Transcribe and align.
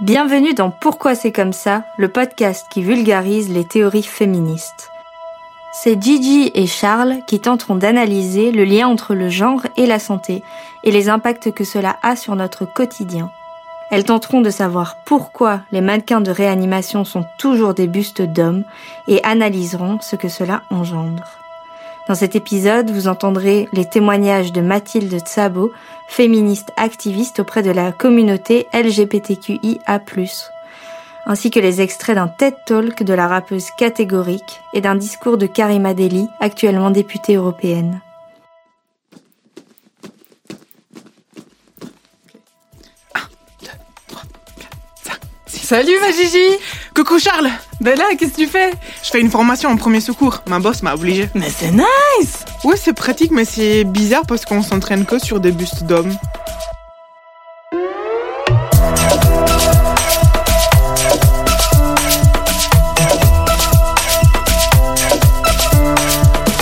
Bienvenue 0.00 0.54
dans 0.54 0.70
Pourquoi 0.70 1.14
c'est 1.14 1.30
comme 1.30 1.52
ça, 1.52 1.84
le 1.98 2.08
podcast 2.08 2.64
qui 2.70 2.80
vulgarise 2.80 3.52
les 3.52 3.66
théories 3.66 4.02
féministes. 4.02 4.88
C'est 5.74 6.02
Gigi 6.02 6.50
et 6.54 6.66
Charles 6.66 7.18
qui 7.26 7.38
tenteront 7.38 7.74
d'analyser 7.74 8.50
le 8.50 8.64
lien 8.64 8.88
entre 8.88 9.14
le 9.14 9.28
genre 9.28 9.60
et 9.76 9.84
la 9.84 9.98
santé 9.98 10.42
et 10.84 10.90
les 10.90 11.10
impacts 11.10 11.52
que 11.52 11.64
cela 11.64 11.98
a 12.02 12.16
sur 12.16 12.34
notre 12.34 12.64
quotidien. 12.64 13.30
Elles 13.90 14.04
tenteront 14.04 14.40
de 14.40 14.48
savoir 14.48 14.96
pourquoi 15.04 15.60
les 15.70 15.82
mannequins 15.82 16.22
de 16.22 16.30
réanimation 16.30 17.04
sont 17.04 17.26
toujours 17.38 17.74
des 17.74 17.86
bustes 17.86 18.22
d'hommes 18.22 18.64
et 19.06 19.22
analyseront 19.22 19.98
ce 20.00 20.16
que 20.16 20.28
cela 20.28 20.62
engendre. 20.70 21.39
Dans 22.10 22.16
cet 22.16 22.34
épisode, 22.34 22.90
vous 22.90 23.06
entendrez 23.06 23.68
les 23.72 23.84
témoignages 23.84 24.52
de 24.52 24.60
Mathilde 24.60 25.16
Tsabo, 25.20 25.70
féministe 26.08 26.72
activiste 26.76 27.38
auprès 27.38 27.62
de 27.62 27.70
la 27.70 27.92
communauté 27.92 28.66
LGBTQIA+, 28.74 30.00
ainsi 31.26 31.50
que 31.52 31.60
les 31.60 31.80
extraits 31.80 32.16
d'un 32.16 32.26
TED 32.26 32.56
Talk 32.66 33.04
de 33.04 33.14
la 33.14 33.28
rappeuse 33.28 33.68
catégorique 33.78 34.60
et 34.74 34.80
d'un 34.80 34.96
discours 34.96 35.38
de 35.38 35.46
Karima 35.46 35.94
Deli, 35.94 36.26
actuellement 36.40 36.90
députée 36.90 37.36
européenne. 37.36 38.00
Salut 45.46 46.00
ma 46.00 46.10
Gigi 46.10 46.58
Coucou 46.94 47.18
Charles 47.18 47.48
Ben 47.80 47.96
là, 47.96 48.04
qu'est-ce 48.18 48.32
que 48.32 48.36
tu 48.42 48.46
fais? 48.46 48.72
Je 49.02 49.10
fais 49.10 49.20
une 49.20 49.30
formation 49.30 49.70
en 49.70 49.76
premier 49.76 50.00
secours. 50.00 50.42
Ma 50.48 50.58
boss 50.58 50.82
m'a 50.82 50.94
obligé. 50.94 51.28
Mais 51.34 51.48
c'est 51.48 51.70
nice 51.70 52.44
Ouais, 52.64 52.76
c'est 52.76 52.92
pratique, 52.92 53.30
mais 53.30 53.44
c'est 53.44 53.84
bizarre 53.84 54.26
parce 54.26 54.44
qu'on 54.44 54.62
s'entraîne 54.62 55.04
que 55.06 55.18
sur 55.18 55.40
des 55.40 55.52
bustes 55.52 55.84
d'hommes. 55.84 56.12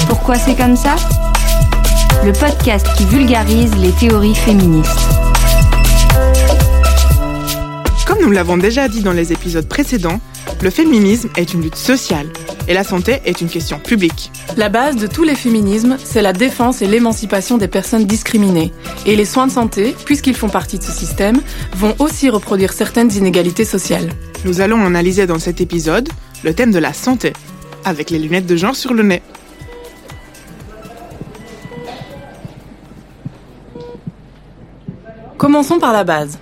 Pourquoi 0.09 0.37
c'est 0.37 0.55
comme 0.55 0.77
ça? 0.77 0.97
Le 2.25 2.33
podcast 2.33 2.87
qui 2.97 3.05
vulgarise 3.07 3.75
les 3.77 3.93
théories 3.93 4.35
féministes. 4.35 5.28
Nous 8.29 8.35
l'avons 8.35 8.59
déjà 8.59 8.89
dit 8.89 9.01
dans 9.01 9.15
les 9.15 9.33
épisodes 9.33 9.67
précédents, 9.67 10.21
le 10.61 10.69
féminisme 10.69 11.31
est 11.39 11.55
une 11.55 11.63
lutte 11.63 11.77
sociale 11.77 12.27
et 12.69 12.75
la 12.75 12.85
santé 12.85 13.23
est 13.25 13.41
une 13.41 13.49
question 13.49 13.79
publique. 13.79 14.31
La 14.59 14.69
base 14.69 14.97
de 14.97 15.07
tous 15.07 15.23
les 15.23 15.35
féminismes, 15.35 15.97
c'est 16.05 16.21
la 16.21 16.35
défense 16.35 16.83
et 16.83 16.87
l'émancipation 16.87 17.57
des 17.57 17.69
personnes 17.69 18.05
discriminées. 18.05 18.71
Et 19.07 19.17
les 19.17 19.25
soins 19.25 19.47
de 19.47 19.53
santé, 19.53 19.97
puisqu'ils 20.05 20.35
font 20.35 20.51
partie 20.51 20.79
de 20.79 20.83
ce 20.83 20.93
système, 20.93 21.41
vont 21.75 21.95
aussi 22.01 22.29
reproduire 22.29 22.75
certaines 22.75 23.11
inégalités 23.11 23.65
sociales. 23.65 24.11
Nous 24.45 24.61
allons 24.61 24.85
analyser 24.85 25.27
dans 25.27 25.39
cet 25.39 25.63
épisode 25.63 26.11
le 26.45 26.53
thème 26.53 26.71
de 26.71 26.79
la 26.79 26.93
santé, 26.93 27.33
avec 27.87 28.11
les 28.11 28.19
lunettes 28.19 28.45
de 28.45 28.57
genre 28.57 28.77
sur 28.77 28.93
le 28.93 29.05
nez. 29.05 29.23
Commençons 35.39 35.79
par 35.79 35.95
la 35.95 36.05
base. 36.05 36.39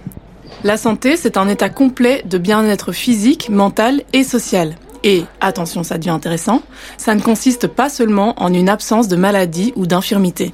La 0.66 0.76
santé, 0.76 1.16
c'est 1.16 1.36
un 1.36 1.46
état 1.46 1.68
complet 1.68 2.24
de 2.28 2.38
bien-être 2.38 2.90
physique, 2.90 3.50
mental 3.50 4.02
et 4.12 4.24
social. 4.24 4.74
Et, 5.04 5.22
attention, 5.40 5.84
ça 5.84 5.96
devient 5.96 6.10
intéressant, 6.10 6.60
ça 6.96 7.14
ne 7.14 7.20
consiste 7.20 7.68
pas 7.68 7.88
seulement 7.88 8.34
en 8.42 8.52
une 8.52 8.68
absence 8.68 9.06
de 9.06 9.14
maladie 9.14 9.72
ou 9.76 9.86
d'infirmité. 9.86 10.52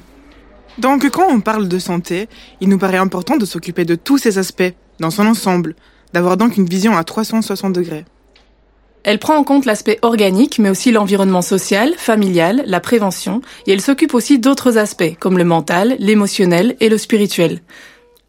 Donc 0.77 1.09
quand 1.09 1.25
on 1.31 1.41
parle 1.41 1.67
de 1.67 1.79
santé, 1.79 2.29
il 2.61 2.69
nous 2.69 2.77
paraît 2.77 2.97
important 2.97 3.37
de 3.37 3.45
s'occuper 3.45 3.85
de 3.85 3.95
tous 3.95 4.19
ces 4.19 4.37
aspects, 4.37 4.75
dans 4.99 5.09
son 5.09 5.25
ensemble, 5.25 5.73
d'avoir 6.13 6.37
donc 6.37 6.57
une 6.57 6.69
vision 6.69 6.95
à 6.95 7.03
360 7.03 7.73
degrés. 7.73 8.05
Elle 9.03 9.17
prend 9.17 9.35
en 9.35 9.43
compte 9.43 9.65
l'aspect 9.65 9.97
organique, 10.03 10.59
mais 10.59 10.69
aussi 10.69 10.91
l'environnement 10.91 11.41
social, 11.41 11.91
familial, 11.97 12.61
la 12.67 12.79
prévention, 12.79 13.41
et 13.65 13.73
elle 13.73 13.81
s'occupe 13.81 14.13
aussi 14.13 14.37
d'autres 14.37 14.77
aspects, 14.77 15.17
comme 15.19 15.39
le 15.39 15.43
mental, 15.43 15.95
l'émotionnel 15.97 16.75
et 16.81 16.89
le 16.89 16.99
spirituel. 16.99 17.61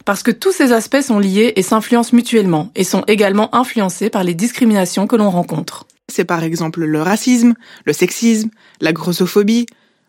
Parce 0.04 0.22
que 0.22 0.30
tous 0.30 0.52
ces 0.52 0.72
aspects 0.72 1.00
sont 1.00 1.18
liés 1.18 1.54
et 1.56 1.62
s'influencent 1.62 2.14
mutuellement, 2.14 2.70
et 2.74 2.84
sont 2.84 3.04
également 3.06 3.54
influencés 3.54 4.10
par 4.10 4.24
les 4.24 4.34
discriminations 4.34 5.06
que 5.06 5.16
l'on 5.16 5.30
rencontre. 5.30 5.86
C'est 6.08 6.24
par 6.24 6.42
exemple 6.42 6.84
le 6.84 7.02
racisme, 7.02 7.54
le 7.86 7.92
sexisme, 7.92 8.50
la 8.80 8.92
grossophobie, 8.92 9.66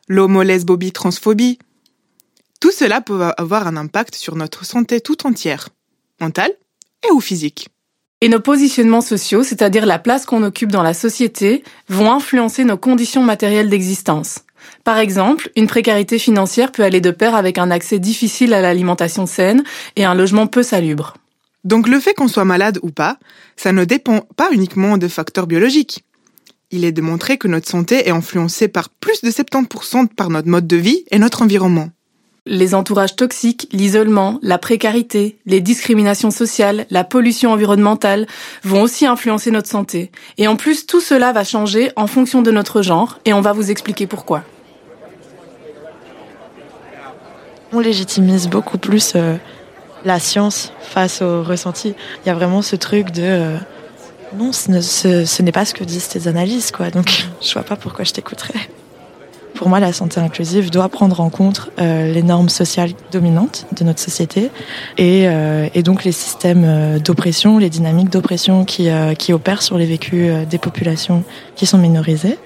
l'homo-lesbobie 0.07 0.91
transphobie. 0.91 1.59
Tout 2.59 2.71
cela 2.71 2.99
peut 3.01 3.31
avoir 3.37 3.67
un 3.67 3.77
impact 3.77 4.15
sur 4.15 4.35
notre 4.35 4.65
santé 4.65 4.99
tout 4.99 5.25
entière, 5.25 5.69
mentale 6.19 6.51
et 7.07 7.11
ou 7.11 7.21
physique. 7.21 7.69
Et 8.21 8.29
nos 8.29 8.39
positionnements 8.39 9.01
sociaux, 9.01 9.43
c'est-à-dire 9.43 9.85
la 9.85 9.99
place 9.99 10.25
qu'on 10.25 10.43
occupe 10.43 10.71
dans 10.71 10.83
la 10.83 10.93
société, 10.93 11.63
vont 11.89 12.11
influencer 12.11 12.63
nos 12.63 12.77
conditions 12.77 13.23
matérielles 13.23 13.69
d'existence. 13.69 14.44
Par 14.83 14.97
exemple, 14.97 15.49
une 15.55 15.67
précarité 15.67 16.19
financière 16.19 16.71
peut 16.71 16.83
aller 16.83 17.01
de 17.01 17.11
pair 17.11 17.35
avec 17.35 17.57
un 17.57 17.71
accès 17.71 17.99
difficile 17.99 18.53
à 18.53 18.61
l'alimentation 18.61 19.25
saine 19.25 19.63
et 19.95 20.05
un 20.05 20.15
logement 20.15 20.47
peu 20.47 20.63
salubre. 20.63 21.15
Donc 21.63 21.87
le 21.87 21.99
fait 21.99 22.13
qu'on 22.13 22.27
soit 22.27 22.45
malade 22.45 22.79
ou 22.83 22.91
pas, 22.91 23.17
ça 23.55 23.71
ne 23.71 23.85
dépend 23.85 24.21
pas 24.37 24.49
uniquement 24.51 24.97
de 24.97 25.07
facteurs 25.07 25.47
biologiques. 25.47 26.05
Il 26.71 26.85
est 26.85 26.91
démontré 26.91 27.37
que 27.37 27.47
notre 27.47 27.67
santé 27.67 28.07
est 28.07 28.11
influencée 28.11 28.67
par 28.67 28.89
plus 28.89 29.21
de 29.21 29.29
70% 29.29 30.07
par 30.07 30.29
notre 30.29 30.47
mode 30.47 30.67
de 30.67 30.77
vie 30.77 31.05
et 31.09 31.19
notre 31.19 31.41
environnement. 31.41 31.89
Les 32.47 32.75
entourages 32.75 33.15
toxiques, 33.15 33.67
l'isolement, 33.71 34.39
la 34.43 34.59
précarité, 34.59 35.39
les 35.47 35.61
discriminations 35.61 36.29
sociales, 36.29 36.85
la 36.91 37.03
pollution 37.03 37.51
environnementale 37.51 38.27
vont 38.63 38.83
aussi 38.83 39.07
influencer 39.07 39.49
notre 39.49 39.69
santé. 39.69 40.11
Et 40.37 40.47
en 40.47 40.55
plus, 40.55 40.85
tout 40.85 41.01
cela 41.01 41.31
va 41.31 41.43
changer 41.43 41.91
en 41.95 42.05
fonction 42.05 42.43
de 42.43 42.51
notre 42.51 42.83
genre 42.83 43.17
et 43.25 43.33
on 43.33 43.41
va 43.41 43.51
vous 43.51 43.71
expliquer 43.71 44.05
pourquoi. 44.05 44.43
On 47.73 47.79
légitimise 47.79 48.47
beaucoup 48.47 48.77
plus 48.77 49.13
euh, 49.15 49.35
la 50.05 50.19
science 50.19 50.71
face 50.81 51.21
au 51.21 51.43
ressenti. 51.43 51.95
Il 52.23 52.27
y 52.27 52.31
a 52.31 52.35
vraiment 52.35 52.61
ce 52.61 52.75
truc 52.75 53.11
de 53.11 53.21
euh, 53.23 53.57
non, 54.37 54.51
ce, 54.51 54.71
ne- 54.71 54.81
ce- 54.81 55.25
ce 55.25 55.41
n'est 55.41 55.51
pas 55.51 55.65
ce 55.65 55.73
que 55.73 55.83
disent 55.83 56.07
tes 56.07 56.27
analyses, 56.27 56.71
quoi. 56.71 56.89
Donc, 56.89 57.25
je 57.41 57.53
vois 57.53 57.63
pas 57.63 57.75
pourquoi 57.75 58.05
je 58.05 58.11
t'écouterais. 58.11 58.59
Pour 59.55 59.69
moi, 59.69 59.79
la 59.79 59.93
santé 59.93 60.19
inclusive 60.19 60.69
doit 60.69 60.89
prendre 60.89 61.21
en 61.21 61.29
compte 61.29 61.71
euh, 61.79 62.11
les 62.11 62.23
normes 62.23 62.49
sociales 62.49 62.91
dominantes 63.13 63.65
de 63.71 63.85
notre 63.85 64.01
société 64.01 64.51
et, 64.97 65.27
donc 65.81 66.03
les 66.03 66.11
systèmes 66.11 66.99
d'oppression, 66.99 67.57
les 67.57 67.69
dynamiques 67.69 68.09
d'oppression 68.09 68.65
qui, 68.65 68.89
opèrent 69.31 69.61
sur 69.61 69.77
les 69.77 69.85
vécus 69.85 70.29
des 70.49 70.57
populations 70.57 71.23
qui 71.55 71.65
sont 71.65 71.77
minorisées. 71.77 72.37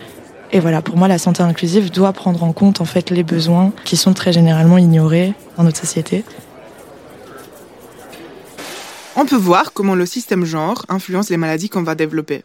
Et 0.52 0.60
voilà, 0.60 0.82
pour 0.82 0.98
moi, 0.98 1.08
la 1.08 1.20
santé 1.20 1.44
inclusive 1.44 1.92
doit 1.92 2.14
prendre 2.14 2.44
en 2.44 2.54
compte 2.54 2.82
en 2.82 2.86
fait 2.86 3.12
les 3.12 3.24
besoins 3.24 3.72
qui 3.86 3.98
sont 3.98 4.14
très 4.14 4.34
généralement 4.34 4.78
ignorés 4.78 5.34
dans 5.58 5.64
notre 5.64 5.78
société. 5.78 6.24
On 9.16 9.26
peut 9.26 9.36
voir 9.36 9.74
comment 9.74 9.96
le 9.96 10.06
système 10.06 10.46
genre 10.46 10.86
influence 10.90 11.30
les 11.30 11.38
maladies 11.38 11.70
qu'on 11.70 11.84
va 11.84 11.94
développer. 11.94 12.42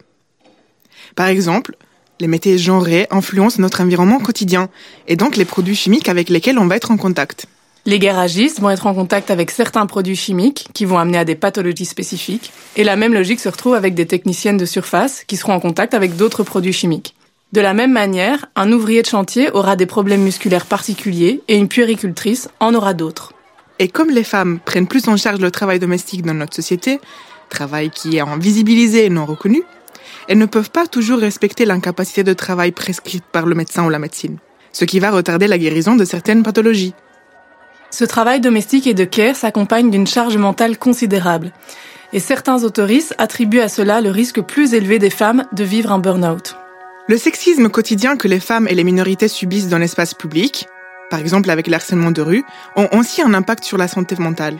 Par 1.14 1.28
exemple, 1.28 1.76
les 2.20 2.26
métiers 2.26 2.58
genrés 2.58 3.06
influencent 3.10 3.60
notre 3.60 3.80
environnement 3.80 4.18
quotidien 4.18 4.68
et 5.08 5.16
donc 5.16 5.36
les 5.36 5.44
produits 5.44 5.76
chimiques 5.76 6.08
avec 6.08 6.28
lesquels 6.28 6.58
on 6.58 6.66
va 6.66 6.76
être 6.76 6.90
en 6.90 6.96
contact. 6.96 7.46
Les 7.86 7.98
garagistes 7.98 8.60
vont 8.60 8.70
être 8.70 8.86
en 8.86 8.94
contact 8.94 9.30
avec 9.30 9.50
certains 9.50 9.84
produits 9.86 10.16
chimiques 10.16 10.68
qui 10.72 10.84
vont 10.84 10.98
amener 10.98 11.18
à 11.18 11.24
des 11.24 11.34
pathologies 11.34 11.84
spécifiques. 11.84 12.50
Et 12.76 12.84
la 12.84 12.96
même 12.96 13.12
logique 13.12 13.40
se 13.40 13.48
retrouve 13.48 13.74
avec 13.74 13.94
des 13.94 14.06
techniciennes 14.06 14.56
de 14.56 14.64
surface 14.64 15.22
qui 15.26 15.36
seront 15.36 15.52
en 15.52 15.60
contact 15.60 15.92
avec 15.92 16.16
d'autres 16.16 16.44
produits 16.44 16.72
chimiques. 16.72 17.13
De 17.54 17.60
la 17.60 17.72
même 17.72 17.92
manière, 17.92 18.46
un 18.56 18.72
ouvrier 18.72 19.00
de 19.02 19.06
chantier 19.06 19.48
aura 19.52 19.76
des 19.76 19.86
problèmes 19.86 20.24
musculaires 20.24 20.66
particuliers 20.66 21.40
et 21.46 21.56
une 21.56 21.68
puéricultrice 21.68 22.48
en 22.58 22.74
aura 22.74 22.94
d'autres. 22.94 23.32
Et 23.78 23.86
comme 23.86 24.10
les 24.10 24.24
femmes 24.24 24.58
prennent 24.58 24.88
plus 24.88 25.06
en 25.06 25.16
charge 25.16 25.38
le 25.38 25.52
travail 25.52 25.78
domestique 25.78 26.22
dans 26.22 26.34
notre 26.34 26.56
société, 26.56 26.98
travail 27.50 27.90
qui 27.90 28.16
est 28.16 28.20
invisibilisé 28.20 29.04
et 29.04 29.08
non 29.08 29.24
reconnu, 29.24 29.62
elles 30.26 30.38
ne 30.38 30.46
peuvent 30.46 30.72
pas 30.72 30.88
toujours 30.88 31.20
respecter 31.20 31.64
l'incapacité 31.64 32.24
de 32.24 32.32
travail 32.32 32.72
prescrite 32.72 33.22
par 33.30 33.46
le 33.46 33.54
médecin 33.54 33.86
ou 33.86 33.88
la 33.88 34.00
médecine, 34.00 34.38
ce 34.72 34.84
qui 34.84 34.98
va 34.98 35.12
retarder 35.12 35.46
la 35.46 35.56
guérison 35.56 35.94
de 35.94 36.04
certaines 36.04 36.42
pathologies. 36.42 36.94
Ce 37.92 38.04
travail 38.04 38.40
domestique 38.40 38.88
et 38.88 38.94
de 38.94 39.04
care 39.04 39.36
s'accompagne 39.36 39.92
d'une 39.92 40.08
charge 40.08 40.36
mentale 40.38 40.76
considérable. 40.76 41.52
Et 42.12 42.18
certains 42.18 42.64
autoristes 42.64 43.14
attribuent 43.18 43.60
à 43.60 43.68
cela 43.68 44.00
le 44.00 44.10
risque 44.10 44.40
plus 44.40 44.74
élevé 44.74 44.98
des 44.98 45.08
femmes 45.08 45.44
de 45.52 45.62
vivre 45.62 45.92
un 45.92 46.00
burn-out. 46.00 46.56
Le 47.06 47.18
sexisme 47.18 47.68
quotidien 47.68 48.16
que 48.16 48.28
les 48.28 48.40
femmes 48.40 48.66
et 48.66 48.74
les 48.74 48.82
minorités 48.82 49.28
subissent 49.28 49.68
dans 49.68 49.76
l'espace 49.76 50.14
public, 50.14 50.66
par 51.10 51.20
exemple 51.20 51.50
avec 51.50 51.66
le 51.66 51.74
harcèlement 51.74 52.10
de 52.10 52.22
rue, 52.22 52.44
ont 52.76 52.88
aussi 52.92 53.20
un 53.20 53.34
impact 53.34 53.62
sur 53.64 53.76
la 53.76 53.88
santé 53.88 54.16
mentale. 54.18 54.56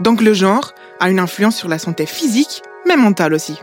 Donc 0.00 0.22
le 0.22 0.32
genre 0.32 0.72
a 1.00 1.10
une 1.10 1.18
influence 1.18 1.56
sur 1.56 1.68
la 1.68 1.78
santé 1.78 2.06
physique, 2.06 2.62
mais 2.86 2.96
mentale 2.96 3.34
aussi. 3.34 3.58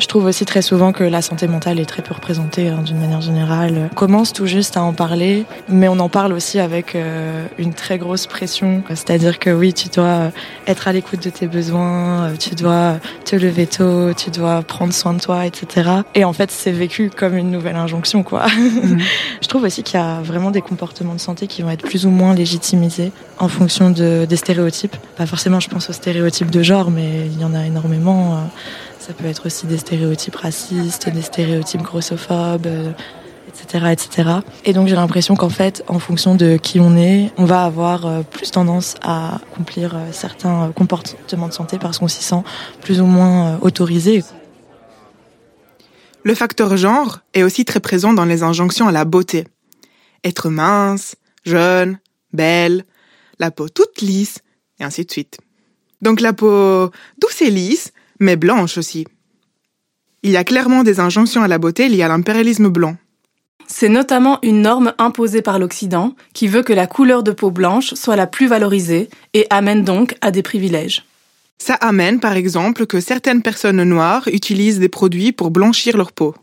Je 0.00 0.06
trouve 0.06 0.24
aussi 0.24 0.46
très 0.46 0.62
souvent 0.62 0.92
que 0.92 1.04
la 1.04 1.20
santé 1.20 1.46
mentale 1.46 1.78
est 1.78 1.84
très 1.84 2.00
peu 2.00 2.14
représentée 2.14 2.68
hein, 2.68 2.80
d'une 2.82 2.98
manière 2.98 3.20
générale. 3.20 3.90
On 3.92 3.94
commence 3.94 4.32
tout 4.32 4.46
juste 4.46 4.78
à 4.78 4.82
en 4.82 4.94
parler, 4.94 5.44
mais 5.68 5.88
on 5.88 5.98
en 5.98 6.08
parle 6.08 6.32
aussi 6.32 6.58
avec 6.58 6.94
euh, 6.94 7.44
une 7.58 7.74
très 7.74 7.98
grosse 7.98 8.26
pression. 8.26 8.82
C'est-à-dire 8.88 9.38
que 9.38 9.50
oui, 9.50 9.74
tu 9.74 9.90
dois 9.90 10.32
être 10.66 10.88
à 10.88 10.92
l'écoute 10.92 11.22
de 11.22 11.28
tes 11.28 11.46
besoins, 11.46 12.24
euh, 12.24 12.36
tu 12.38 12.54
dois 12.54 12.94
te 13.26 13.36
lever 13.36 13.66
tôt, 13.66 14.14
tu 14.14 14.30
dois 14.30 14.62
prendre 14.62 14.94
soin 14.94 15.12
de 15.12 15.20
toi, 15.20 15.44
etc. 15.44 15.90
Et 16.14 16.24
en 16.24 16.32
fait, 16.32 16.50
c'est 16.50 16.72
vécu 16.72 17.10
comme 17.14 17.36
une 17.36 17.50
nouvelle 17.50 17.76
injonction, 17.76 18.22
quoi. 18.22 18.46
Mhm. 18.70 19.00
Je 19.42 19.48
trouve 19.48 19.64
aussi 19.64 19.82
qu'il 19.82 19.98
y 19.98 20.02
a 20.02 20.20
vraiment 20.22 20.50
des 20.50 20.62
comportements 20.62 21.14
de 21.14 21.20
santé 21.20 21.46
qui 21.46 21.62
vont 21.62 21.70
être 21.70 21.82
plus 21.82 22.06
ou 22.06 22.10
moins 22.10 22.34
légitimisés 22.34 23.12
en 23.38 23.48
fonction 23.48 23.90
de, 23.90 24.26
des 24.28 24.36
stéréotypes. 24.36 24.96
Pas 25.16 25.26
forcément, 25.26 25.60
je 25.60 25.68
pense 25.68 25.90
aux 25.90 25.92
stéréotypes 25.92 26.50
de 26.50 26.62
genre, 26.62 26.90
mais 26.90 27.26
il 27.26 27.40
y 27.40 27.44
en 27.44 27.54
a 27.54 27.66
énormément. 27.66 28.34
Euh, 28.34 28.38
ça 29.00 29.14
peut 29.14 29.24
être 29.24 29.46
aussi 29.46 29.66
des 29.66 29.78
stéréotypes 29.78 30.36
racistes, 30.36 31.08
des 31.08 31.22
stéréotypes 31.22 31.80
grossophobes, 31.80 32.66
etc., 33.48 33.84
euh, 33.86 33.88
etc. 33.88 34.30
Et 34.66 34.74
donc 34.74 34.88
j'ai 34.88 34.94
l'impression 34.94 35.36
qu'en 35.36 35.48
fait, 35.48 35.82
en 35.88 35.98
fonction 35.98 36.34
de 36.34 36.58
qui 36.58 36.80
on 36.80 36.96
est, 36.96 37.32
on 37.38 37.46
va 37.46 37.64
avoir 37.64 38.04
euh, 38.04 38.22
plus 38.22 38.50
tendance 38.50 38.96
à 39.00 39.36
accomplir 39.36 39.96
euh, 39.96 40.12
certains 40.12 40.70
comportements 40.76 41.48
de 41.48 41.52
santé 41.54 41.78
parce 41.78 41.98
qu'on 41.98 42.08
s'y 42.08 42.22
sent 42.22 42.42
plus 42.82 43.00
ou 43.00 43.06
moins 43.06 43.58
autorisé. 43.62 44.22
Le 46.22 46.34
facteur 46.34 46.76
genre 46.76 47.20
est 47.32 47.42
aussi 47.42 47.64
très 47.64 47.80
présent 47.80 48.12
dans 48.12 48.26
les 48.26 48.42
injonctions 48.42 48.86
à 48.86 48.92
la 48.92 49.06
beauté. 49.06 49.46
Être 50.24 50.50
mince, 50.50 51.16
jeune, 51.46 51.98
belle, 52.34 52.84
la 53.38 53.50
peau 53.50 53.70
toute 53.70 54.02
lisse, 54.02 54.40
et 54.78 54.84
ainsi 54.84 55.06
de 55.06 55.10
suite. 55.10 55.38
Donc 56.02 56.20
la 56.20 56.34
peau 56.34 56.90
douce 57.18 57.40
et 57.40 57.50
lisse, 57.50 57.94
mais 58.20 58.36
blanche 58.36 58.78
aussi. 58.78 59.06
Il 60.22 60.30
y 60.30 60.36
a 60.36 60.44
clairement 60.44 60.84
des 60.84 61.00
injonctions 61.00 61.42
à 61.42 61.48
la 61.48 61.58
beauté 61.58 61.88
liées 61.88 62.02
à 62.02 62.08
l'impérialisme 62.08 62.68
blanc. 62.68 62.96
C'est 63.66 63.88
notamment 63.88 64.38
une 64.42 64.62
norme 64.62 64.92
imposée 64.98 65.42
par 65.42 65.58
l'Occident 65.58 66.14
qui 66.34 66.48
veut 66.48 66.62
que 66.62 66.72
la 66.72 66.86
couleur 66.86 67.22
de 67.22 67.32
peau 67.32 67.50
blanche 67.50 67.94
soit 67.94 68.16
la 68.16 68.26
plus 68.26 68.46
valorisée 68.46 69.08
et 69.32 69.46
amène 69.48 69.84
donc 69.84 70.16
à 70.20 70.30
des 70.30 70.42
privilèges. 70.42 71.04
Ça 71.58 71.74
amène 71.74 72.20
par 72.20 72.32
exemple 72.32 72.86
que 72.86 73.00
certaines 73.00 73.42
personnes 73.42 73.82
noires 73.84 74.28
utilisent 74.28 74.80
des 74.80 74.88
produits 74.88 75.32
pour 75.32 75.50
blanchir 75.50 75.96
leur 75.96 76.12
peau. 76.12 76.34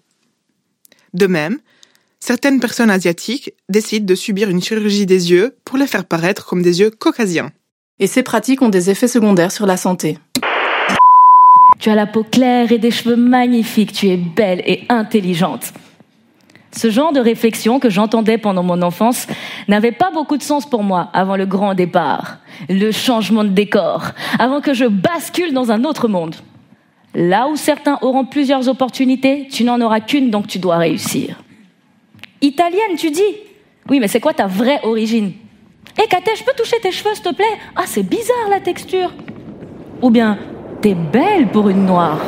De 1.13 1.27
même, 1.27 1.59
certaines 2.19 2.59
personnes 2.59 2.89
asiatiques 2.89 3.53
décident 3.67 4.05
de 4.05 4.15
subir 4.15 4.49
une 4.49 4.61
chirurgie 4.61 5.05
des 5.05 5.31
yeux 5.31 5.55
pour 5.65 5.77
les 5.77 5.87
faire 5.87 6.05
paraître 6.05 6.45
comme 6.45 6.61
des 6.61 6.79
yeux 6.79 6.91
caucasiens. 6.91 7.51
Et 7.99 8.07
ces 8.07 8.23
pratiques 8.23 8.61
ont 8.61 8.69
des 8.69 8.89
effets 8.89 9.07
secondaires 9.07 9.51
sur 9.51 9.65
la 9.65 9.75
santé. 9.75 10.19
Tu 11.79 11.89
as 11.89 11.95
la 11.95 12.07
peau 12.07 12.23
claire 12.23 12.71
et 12.71 12.77
des 12.77 12.91
cheveux 12.91 13.15
magnifiques, 13.15 13.93
tu 13.93 14.07
es 14.07 14.17
belle 14.17 14.61
et 14.65 14.83
intelligente. 14.89 15.73
Ce 16.71 16.89
genre 16.89 17.13
de 17.13 17.19
réflexion 17.19 17.79
que 17.79 17.89
j'entendais 17.89 18.37
pendant 18.37 18.63
mon 18.63 18.81
enfance 18.81 19.27
n'avait 19.67 19.91
pas 19.91 20.11
beaucoup 20.11 20.37
de 20.37 20.43
sens 20.43 20.69
pour 20.69 20.83
moi 20.83 21.09
avant 21.13 21.35
le 21.35 21.45
grand 21.45 21.73
départ, 21.73 22.37
le 22.69 22.91
changement 22.91 23.43
de 23.43 23.49
décor, 23.49 24.11
avant 24.37 24.61
que 24.61 24.73
je 24.73 24.85
bascule 24.85 25.53
dans 25.53 25.71
un 25.71 25.83
autre 25.85 26.07
monde. 26.07 26.35
Là 27.15 27.47
où 27.47 27.55
certains 27.55 27.97
auront 28.01 28.25
plusieurs 28.25 28.69
opportunités, 28.69 29.47
tu 29.51 29.63
n'en 29.63 29.81
auras 29.81 30.01
qu'une, 30.01 30.29
donc 30.29 30.47
tu 30.47 30.59
dois 30.59 30.77
réussir. 30.77 31.41
Italienne, 32.41 32.95
tu 32.97 33.09
dis? 33.09 33.21
Oui, 33.89 33.99
mais 33.99 34.07
c'est 34.07 34.19
quoi 34.19 34.33
ta 34.33 34.45
vraie 34.45 34.79
origine? 34.83 35.31
Hé, 35.97 36.03
hey, 36.03 36.35
je 36.37 36.43
peux 36.43 36.51
toucher 36.55 36.77
tes 36.79 36.91
cheveux, 36.91 37.15
s'il 37.15 37.23
te 37.23 37.33
plaît? 37.33 37.45
Ah, 37.75 37.83
c'est 37.85 38.03
bizarre 38.03 38.49
la 38.51 38.59
texture. 38.59 39.11
Ou 40.03 40.11
bien, 40.11 40.37
T'es 40.79 40.93
belle 40.93 41.49
pour 41.51 41.69
une 41.69 41.87
noire. 41.87 42.19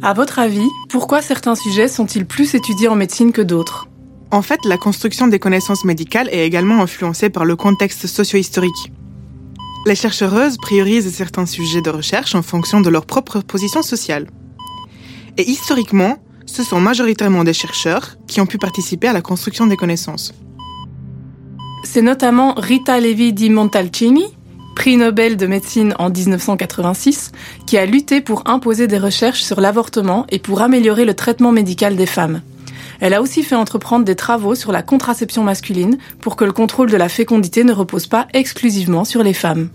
À 0.00 0.14
votre 0.14 0.38
avis, 0.38 0.66
pourquoi 0.88 1.20
certains 1.20 1.54
sujets 1.54 1.88
sont-ils 1.88 2.24
plus 2.24 2.54
étudiés 2.54 2.88
en 2.88 2.96
médecine 2.96 3.32
que 3.32 3.42
d'autres? 3.42 3.88
En 4.30 4.40
fait, 4.40 4.60
la 4.64 4.78
construction 4.78 5.28
des 5.28 5.38
connaissances 5.38 5.84
médicales 5.84 6.30
est 6.32 6.46
également 6.46 6.80
influencée 6.80 7.28
par 7.28 7.44
le 7.44 7.56
contexte 7.56 8.06
socio-historique. 8.06 8.90
Les 9.84 9.94
chercheuses 9.94 10.56
priorisent 10.56 11.12
certains 11.14 11.46
sujets 11.46 11.82
de 11.82 11.90
recherche 11.90 12.34
en 12.34 12.42
fonction 12.42 12.80
de 12.80 12.88
leur 12.88 13.04
propre 13.04 13.40
position 13.40 13.82
sociale. 13.82 14.28
Et 15.36 15.46
historiquement, 15.46 16.16
ce 16.46 16.62
sont 16.62 16.80
majoritairement 16.80 17.44
des 17.44 17.52
chercheurs 17.52 18.16
qui 18.26 18.40
ont 18.40 18.46
pu 18.46 18.56
participer 18.56 19.08
à 19.08 19.12
la 19.12 19.20
construction 19.20 19.66
des 19.66 19.76
connaissances. 19.76 20.32
C'est 21.82 22.02
notamment 22.02 22.54
Rita 22.54 23.00
Levi 23.00 23.32
di 23.32 23.48
Montalcini, 23.48 24.24
prix 24.76 24.96
Nobel 24.96 25.36
de 25.36 25.46
médecine 25.46 25.94
en 25.98 26.10
1986, 26.10 27.32
qui 27.66 27.78
a 27.78 27.86
lutté 27.86 28.20
pour 28.20 28.42
imposer 28.46 28.86
des 28.86 28.98
recherches 28.98 29.42
sur 29.42 29.60
l'avortement 29.60 30.26
et 30.28 30.38
pour 30.38 30.60
améliorer 30.60 31.04
le 31.04 31.14
traitement 31.14 31.52
médical 31.52 31.96
des 31.96 32.06
femmes. 32.06 32.42
Elle 33.00 33.14
a 33.14 33.22
aussi 33.22 33.42
fait 33.42 33.56
entreprendre 33.56 34.04
des 34.04 34.14
travaux 34.14 34.54
sur 34.54 34.72
la 34.72 34.82
contraception 34.82 35.42
masculine 35.42 35.96
pour 36.20 36.36
que 36.36 36.44
le 36.44 36.52
contrôle 36.52 36.90
de 36.90 36.98
la 36.98 37.08
fécondité 37.08 37.64
ne 37.64 37.72
repose 37.72 38.06
pas 38.06 38.28
exclusivement 38.34 39.04
sur 39.04 39.22
les 39.22 39.34
femmes. 39.34 39.70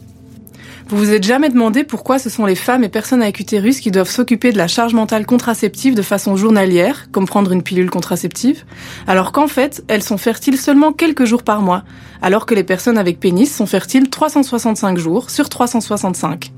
Vous 0.87 0.97
vous 0.97 1.11
êtes 1.11 1.23
jamais 1.23 1.49
demandé 1.49 1.83
pourquoi 1.83 2.19
ce 2.19 2.29
sont 2.29 2.45
les 2.45 2.53
femmes 2.53 2.83
et 2.83 2.89
personnes 2.89 3.23
avec 3.23 3.39
utérus 3.39 3.79
qui 3.79 3.89
doivent 3.89 4.09
s'occuper 4.09 4.51
de 4.51 4.57
la 4.59 4.67
charge 4.67 4.93
mentale 4.93 5.25
contraceptive 5.25 5.95
de 5.95 6.03
façon 6.03 6.35
journalière, 6.35 7.07
comme 7.11 7.25
prendre 7.25 7.51
une 7.51 7.63
pilule 7.63 7.89
contraceptive, 7.89 8.65
alors 9.07 9.31
qu'en 9.31 9.47
fait, 9.47 9.83
elles 9.87 10.03
sont 10.03 10.19
fertiles 10.19 10.59
seulement 10.59 10.93
quelques 10.93 11.25
jours 11.25 11.41
par 11.41 11.63
mois, 11.63 11.83
alors 12.21 12.45
que 12.45 12.53
les 12.53 12.63
personnes 12.63 12.99
avec 12.99 13.19
pénis 13.19 13.51
sont 13.51 13.65
fertiles 13.65 14.11
365 14.11 14.99
jours 14.99 15.31
sur 15.31 15.49
365. 15.49 16.51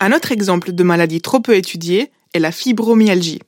Un 0.00 0.12
autre 0.12 0.32
exemple 0.32 0.72
de 0.72 0.82
maladie 0.84 1.20
trop 1.20 1.40
peu 1.40 1.54
étudiée 1.54 2.10
est 2.32 2.38
la 2.38 2.50
fibromyalgie. 2.50 3.40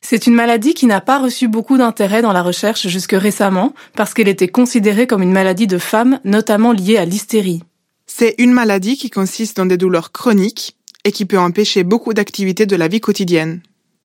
C'est 0.00 0.28
une 0.28 0.34
maladie 0.34 0.74
qui 0.74 0.86
n'a 0.86 1.00
pas 1.00 1.18
reçu 1.18 1.48
beaucoup 1.48 1.76
d'intérêt 1.76 2.22
dans 2.22 2.32
la 2.32 2.42
recherche 2.42 2.86
jusque 2.86 3.16
récemment 3.18 3.74
parce 3.96 4.14
qu'elle 4.14 4.28
était 4.28 4.48
considérée 4.48 5.08
comme 5.08 5.22
une 5.22 5.32
maladie 5.32 5.66
de 5.66 5.78
femmes, 5.78 6.20
notamment 6.24 6.72
liée 6.72 6.96
à 6.96 7.04
l'hystérie. 7.04 7.62
C'est 8.12 8.34
une 8.38 8.52
maladie 8.52 8.98
qui 8.98 9.08
consiste 9.08 9.56
dans 9.56 9.66
des 9.66 9.78
douleurs 9.78 10.10
chroniques 10.10 10.76
et 11.04 11.12
qui 11.12 11.24
peut 11.24 11.38
empêcher 11.38 11.84
beaucoup 11.84 12.12
d'activités 12.12 12.66
de 12.66 12.74
la 12.76 12.88
vie 12.88 13.00
quotidienne. 13.00 13.62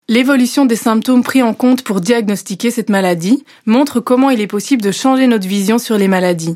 L'évolution 0.08 0.66
des 0.66 0.76
symptômes 0.76 1.24
pris 1.24 1.42
en 1.42 1.54
compte 1.56 1.82
pour 1.82 2.00
diagnostiquer 2.00 2.70
cette 2.70 2.92
maladie 2.92 3.44
montre 3.66 4.00
comment 4.00 4.30
il 4.30 4.40
est 4.40 4.48
possible 4.48 4.84
de 4.84 4.92
changer 4.92 5.26
notre 5.26 5.48
vision 5.48 5.80
sur 5.80 5.98
les 5.98 6.08
maladies. 6.08 6.56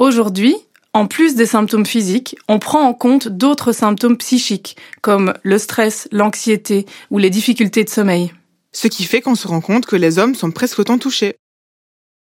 Aujourd'hui, 0.00 0.56
en 0.92 1.06
plus 1.06 1.36
des 1.36 1.46
symptômes 1.46 1.86
physiques, 1.86 2.36
on 2.48 2.58
prend 2.58 2.82
en 2.82 2.92
compte 2.92 3.28
d'autres 3.28 3.72
symptômes 3.72 4.18
psychiques, 4.18 4.76
comme 5.00 5.32
le 5.44 5.58
stress, 5.58 6.08
l'anxiété 6.10 6.86
ou 7.10 7.18
les 7.18 7.30
difficultés 7.30 7.84
de 7.84 7.88
sommeil. 7.88 8.32
Ce 8.72 8.88
qui 8.88 9.04
fait 9.04 9.22
qu'on 9.22 9.36
se 9.36 9.48
rend 9.48 9.60
compte 9.60 9.86
que 9.86 9.96
les 9.96 10.18
hommes 10.18 10.34
sont 10.34 10.50
presque 10.50 10.80
autant 10.80 10.98
touchés. 10.98 11.36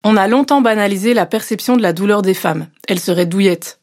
On 0.03 0.17
a 0.17 0.27
longtemps 0.27 0.61
banalisé 0.61 1.13
la 1.13 1.27
perception 1.27 1.77
de 1.77 1.83
la 1.83 1.93
douleur 1.93 2.23
des 2.23 2.33
femmes. 2.33 2.67
Elles 2.87 2.99
seraient 2.99 3.25
douillettes. 3.27 3.79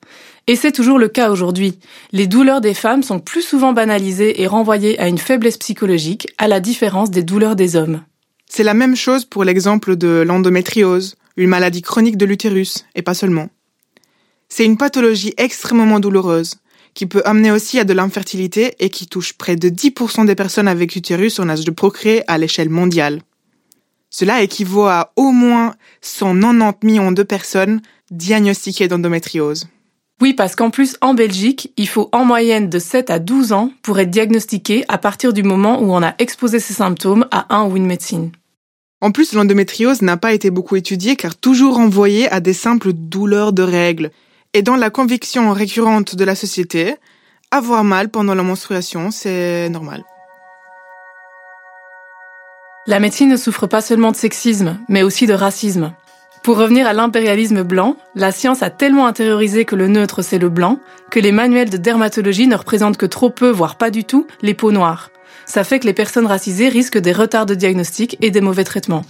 Et 0.48 0.56
c'est 0.56 0.72
toujours 0.72 0.98
le 0.98 1.08
cas 1.08 1.30
aujourd'hui. 1.30 1.78
Les 2.10 2.26
douleurs 2.26 2.60
des 2.60 2.74
femmes 2.74 3.02
sont 3.02 3.20
plus 3.20 3.42
souvent 3.42 3.72
banalisées 3.72 4.42
et 4.42 4.46
renvoyées 4.46 4.98
à 4.98 5.06
une 5.06 5.18
faiblesse 5.18 5.56
psychologique, 5.56 6.26
à 6.38 6.48
la 6.48 6.58
différence 6.58 7.10
des 7.10 7.22
douleurs 7.22 7.54
des 7.54 7.76
hommes. 7.76 8.02
C'est 8.48 8.64
la 8.64 8.74
même 8.74 8.96
chose 8.96 9.24
pour 9.24 9.44
l'exemple 9.44 9.96
de 9.96 10.24
l'endométriose, 10.26 11.14
une 11.36 11.48
maladie 11.48 11.82
chronique 11.82 12.16
de 12.16 12.26
l'utérus, 12.26 12.86
et 12.94 13.02
pas 13.02 13.14
seulement. 13.14 13.48
C'est 14.48 14.64
une 14.64 14.76
pathologie 14.76 15.32
extrêmement 15.38 16.00
douloureuse, 16.00 16.56
qui 16.92 17.06
peut 17.06 17.22
amener 17.24 17.50
aussi 17.50 17.78
à 17.78 17.84
de 17.84 17.92
l'infertilité 17.92 18.74
et 18.80 18.90
qui 18.90 19.06
touche 19.06 19.32
près 19.34 19.56
de 19.56 19.68
10% 19.68 20.26
des 20.26 20.34
personnes 20.34 20.68
avec 20.68 20.96
utérus 20.96 21.38
en 21.38 21.48
âge 21.48 21.64
de 21.64 21.70
procréer 21.70 22.22
à 22.30 22.36
l'échelle 22.36 22.68
mondiale. 22.68 23.22
Cela 24.10 24.42
équivaut 24.42 24.86
à 24.86 25.12
au 25.16 25.30
moins 25.30 25.74
190 26.02 26.84
millions 26.86 27.12
de 27.12 27.22
personnes 27.22 27.80
diagnostiquées 28.10 28.88
d'endométriose. 28.88 29.68
Oui, 30.22 30.34
parce 30.34 30.54
qu'en 30.54 30.70
plus, 30.70 30.96
en 31.00 31.14
Belgique, 31.14 31.72
il 31.76 31.88
faut 31.88 32.08
en 32.12 32.24
moyenne 32.24 32.70
de 32.70 32.78
7 32.78 33.10
à 33.10 33.18
12 33.18 33.50
ans 33.50 33.72
pour 33.82 33.98
être 33.98 34.08
diagnostiqué 34.08 34.84
à 34.86 34.96
partir 34.96 35.32
du 35.32 35.42
moment 35.42 35.82
où 35.82 35.92
on 35.92 36.00
a 36.00 36.14
exposé 36.20 36.60
ses 36.60 36.74
symptômes 36.74 37.26
à 37.32 37.52
un 37.52 37.64
ou 37.64 37.76
une 37.76 37.86
médecine. 37.86 38.30
En 39.00 39.10
plus, 39.10 39.32
l'endométriose 39.32 40.00
n'a 40.00 40.16
pas 40.16 40.32
été 40.32 40.50
beaucoup 40.50 40.76
étudiée 40.76 41.16
car 41.16 41.34
toujours 41.34 41.74
renvoyée 41.74 42.30
à 42.30 42.38
des 42.38 42.52
simples 42.52 42.92
douleurs 42.92 43.52
de 43.52 43.64
règles. 43.64 44.12
Et 44.54 44.62
dans 44.62 44.76
la 44.76 44.90
conviction 44.90 45.50
récurrente 45.50 46.14
de 46.14 46.24
la 46.24 46.36
société, 46.36 46.94
avoir 47.50 47.82
mal 47.82 48.08
pendant 48.08 48.36
la 48.36 48.44
menstruation, 48.44 49.10
c'est 49.10 49.68
normal. 49.70 50.04
La 52.86 53.00
médecine 53.00 53.28
ne 53.28 53.36
souffre 53.36 53.66
pas 53.66 53.80
seulement 53.80 54.12
de 54.12 54.16
sexisme, 54.16 54.78
mais 54.88 55.02
aussi 55.02 55.26
de 55.26 55.34
racisme. 55.34 55.92
Pour 56.42 56.58
revenir 56.58 56.88
à 56.88 56.92
l'impérialisme 56.92 57.62
blanc, 57.62 57.96
la 58.16 58.32
science 58.32 58.64
a 58.64 58.70
tellement 58.70 59.06
intériorisé 59.06 59.64
que 59.64 59.76
le 59.76 59.86
neutre 59.86 60.22
c'est 60.22 60.40
le 60.40 60.48
blanc, 60.48 60.80
que 61.12 61.20
les 61.20 61.30
manuels 61.30 61.70
de 61.70 61.76
dermatologie 61.76 62.48
ne 62.48 62.56
représentent 62.56 62.96
que 62.96 63.06
trop 63.06 63.30
peu, 63.30 63.48
voire 63.48 63.76
pas 63.76 63.90
du 63.90 64.02
tout, 64.02 64.26
les 64.42 64.54
peaux 64.54 64.72
noires. 64.72 65.10
Ça 65.46 65.62
fait 65.62 65.78
que 65.78 65.86
les 65.86 65.92
personnes 65.92 66.26
racisées 66.26 66.68
risquent 66.68 66.98
des 66.98 67.12
retards 67.12 67.46
de 67.46 67.54
diagnostic 67.54 68.16
et 68.20 68.32
des 68.32 68.40
mauvais 68.40 68.64
traitements. 68.64 69.04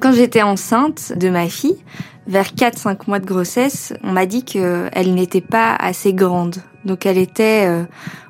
Quand 0.00 0.12
j'étais 0.12 0.42
enceinte 0.42 1.12
de 1.18 1.28
ma 1.28 1.48
fille, 1.48 1.76
vers 2.26 2.52
4-5 2.54 3.08
mois 3.08 3.18
de 3.18 3.26
grossesse, 3.26 3.92
on 4.02 4.12
m'a 4.12 4.24
dit 4.24 4.44
qu'elle 4.44 5.14
n'était 5.14 5.42
pas 5.42 5.74
assez 5.74 6.14
grande. 6.14 6.56
Donc 6.88 7.06
elle 7.06 7.18
était 7.18 7.66
euh, 7.68 7.84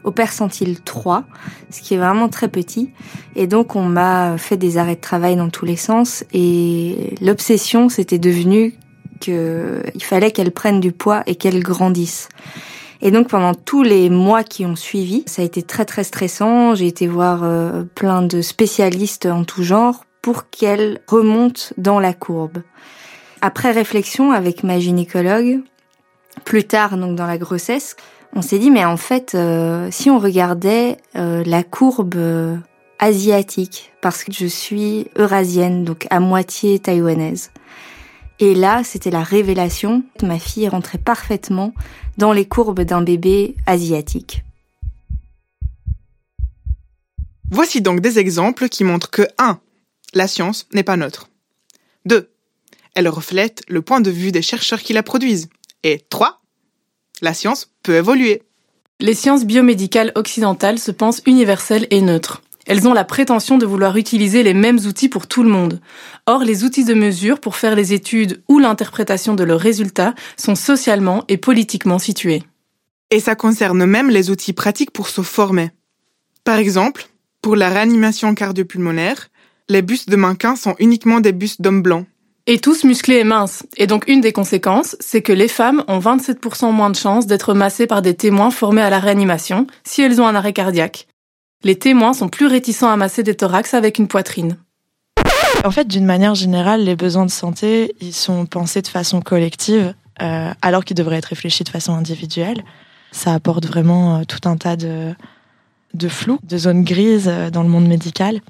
au 0.04 0.10
percentile 0.10 0.82
3, 0.82 1.24
ce 1.70 1.80
qui 1.80 1.94
est 1.94 1.98
vraiment 1.98 2.28
très 2.28 2.48
petit. 2.48 2.90
Et 3.36 3.46
donc 3.46 3.76
on 3.76 3.84
m'a 3.84 4.36
fait 4.36 4.58
des 4.58 4.76
arrêts 4.76 4.96
de 4.96 5.00
travail 5.00 5.36
dans 5.36 5.48
tous 5.48 5.64
les 5.64 5.76
sens. 5.76 6.24
Et 6.34 7.14
l'obsession, 7.22 7.88
c'était 7.88 8.18
devenu 8.18 8.74
qu'il 9.20 10.04
fallait 10.04 10.32
qu'elle 10.32 10.50
prenne 10.50 10.80
du 10.80 10.92
poids 10.92 11.22
et 11.26 11.36
qu'elle 11.36 11.62
grandisse. 11.62 12.28
Et 13.00 13.10
donc 13.10 13.28
pendant 13.28 13.54
tous 13.54 13.82
les 13.82 14.10
mois 14.10 14.42
qui 14.42 14.66
ont 14.66 14.76
suivi, 14.76 15.22
ça 15.26 15.42
a 15.42 15.44
été 15.44 15.62
très 15.62 15.84
très 15.84 16.04
stressant. 16.04 16.74
J'ai 16.74 16.88
été 16.88 17.06
voir 17.06 17.44
euh, 17.44 17.84
plein 17.94 18.22
de 18.22 18.42
spécialistes 18.42 19.26
en 19.26 19.44
tout 19.44 19.62
genre 19.62 20.04
pour 20.20 20.50
qu'elle 20.50 21.00
remonte 21.06 21.72
dans 21.78 22.00
la 22.00 22.12
courbe. 22.12 22.58
Après 23.40 23.70
réflexion 23.70 24.32
avec 24.32 24.64
ma 24.64 24.80
gynécologue, 24.80 25.60
plus 26.44 26.64
tard 26.64 26.96
donc 26.96 27.14
dans 27.14 27.26
la 27.26 27.38
grossesse, 27.38 27.96
on 28.34 28.42
s'est 28.42 28.58
dit 28.58 28.70
mais 28.70 28.84
en 28.84 28.96
fait 28.96 29.34
euh, 29.34 29.88
si 29.90 30.10
on 30.10 30.18
regardait 30.18 30.96
euh, 31.16 31.42
la 31.44 31.62
courbe 31.62 32.16
asiatique 32.98 33.92
parce 34.00 34.24
que 34.24 34.32
je 34.32 34.46
suis 34.46 35.08
eurasienne 35.16 35.84
donc 35.84 36.06
à 36.10 36.20
moitié 36.20 36.78
taïwanaise. 36.78 37.50
Et 38.40 38.54
là, 38.54 38.84
c'était 38.84 39.10
la 39.10 39.22
révélation. 39.22 40.04
Ma 40.22 40.38
fille 40.38 40.68
rentrait 40.68 40.98
parfaitement 40.98 41.74
dans 42.18 42.32
les 42.32 42.46
courbes 42.46 42.82
d'un 42.82 43.02
bébé 43.02 43.56
asiatique. 43.66 44.44
Voici 47.50 47.80
donc 47.80 48.00
des 48.00 48.18
exemples 48.18 48.68
qui 48.68 48.84
montrent 48.84 49.10
que 49.10 49.26
1. 49.38 49.58
La 50.14 50.28
science 50.28 50.68
n'est 50.72 50.82
pas 50.82 50.96
neutre. 50.96 51.30
2. 52.04 52.30
Elle 52.94 53.08
reflète 53.08 53.62
le 53.68 53.82
point 53.82 54.00
de 54.00 54.10
vue 54.10 54.32
des 54.32 54.42
chercheurs 54.42 54.82
qui 54.82 54.92
la 54.92 55.02
produisent. 55.02 55.48
Et 55.82 56.04
3. 56.10 56.37
La 57.22 57.34
science 57.34 57.70
peut 57.82 57.96
évoluer. 57.96 58.42
Les 59.00 59.14
sciences 59.14 59.44
biomédicales 59.44 60.12
occidentales 60.14 60.78
se 60.78 60.90
pensent 60.90 61.22
universelles 61.26 61.86
et 61.90 62.00
neutres. 62.00 62.42
Elles 62.66 62.86
ont 62.86 62.92
la 62.92 63.04
prétention 63.04 63.56
de 63.56 63.64
vouloir 63.64 63.96
utiliser 63.96 64.42
les 64.42 64.54
mêmes 64.54 64.78
outils 64.80 65.08
pour 65.08 65.26
tout 65.26 65.42
le 65.42 65.48
monde. 65.48 65.80
Or, 66.26 66.44
les 66.44 66.64
outils 66.64 66.84
de 66.84 66.94
mesure 66.94 67.40
pour 67.40 67.56
faire 67.56 67.74
les 67.74 67.94
études 67.94 68.42
ou 68.46 68.58
l'interprétation 68.58 69.34
de 69.34 69.42
leurs 69.42 69.60
résultats 69.60 70.14
sont 70.36 70.54
socialement 70.54 71.24
et 71.28 71.38
politiquement 71.38 71.98
situés. 71.98 72.42
Et 73.10 73.20
ça 73.20 73.34
concerne 73.34 73.86
même 73.86 74.10
les 74.10 74.30
outils 74.30 74.52
pratiques 74.52 74.90
pour 74.90 75.08
se 75.08 75.22
former. 75.22 75.70
Par 76.44 76.58
exemple, 76.58 77.08
pour 77.40 77.56
la 77.56 77.70
réanimation 77.70 78.34
cardiopulmonaire, 78.34 79.28
les 79.70 79.80
bus 79.80 80.06
de 80.06 80.16
mannequins 80.16 80.56
sont 80.56 80.76
uniquement 80.78 81.20
des 81.20 81.32
bus 81.32 81.60
d'hommes 81.60 81.82
blancs. 81.82 82.06
Et 82.50 82.60
tous 82.60 82.84
musclés 82.84 83.16
et 83.16 83.24
minces. 83.24 83.62
Et 83.76 83.86
donc 83.86 84.08
une 84.08 84.22
des 84.22 84.32
conséquences, 84.32 84.96
c'est 85.00 85.20
que 85.20 85.34
les 85.34 85.48
femmes 85.48 85.84
ont 85.86 85.98
27% 85.98 86.72
moins 86.72 86.88
de 86.88 86.96
chances 86.96 87.26
d'être 87.26 87.52
massées 87.52 87.86
par 87.86 88.00
des 88.00 88.14
témoins 88.14 88.50
formés 88.50 88.80
à 88.80 88.88
la 88.88 89.00
réanimation 89.00 89.66
si 89.84 90.00
elles 90.00 90.18
ont 90.18 90.26
un 90.26 90.34
arrêt 90.34 90.54
cardiaque. 90.54 91.08
Les 91.62 91.78
témoins 91.78 92.14
sont 92.14 92.30
plus 92.30 92.46
réticents 92.46 92.88
à 92.88 92.96
masser 92.96 93.22
des 93.22 93.34
thorax 93.34 93.74
avec 93.74 93.98
une 93.98 94.08
poitrine. 94.08 94.56
En 95.62 95.70
fait, 95.70 95.86
d'une 95.86 96.06
manière 96.06 96.34
générale, 96.34 96.84
les 96.84 96.96
besoins 96.96 97.26
de 97.26 97.30
santé, 97.30 97.94
ils 98.00 98.14
sont 98.14 98.46
pensés 98.46 98.80
de 98.80 98.88
façon 98.88 99.20
collective, 99.20 99.92
euh, 100.22 100.50
alors 100.62 100.86
qu'ils 100.86 100.96
devraient 100.96 101.18
être 101.18 101.26
réfléchis 101.26 101.64
de 101.64 101.68
façon 101.68 101.92
individuelle. 101.92 102.64
Ça 103.12 103.34
apporte 103.34 103.66
vraiment 103.66 104.20
euh, 104.20 104.22
tout 104.26 104.48
un 104.48 104.56
tas 104.56 104.76
de, 104.76 105.14
de 105.92 106.08
flou, 106.08 106.38
de 106.44 106.56
zones 106.56 106.82
grises 106.82 107.28
euh, 107.28 107.50
dans 107.50 107.62
le 107.62 107.68
monde 107.68 107.86
médical. 107.86 108.40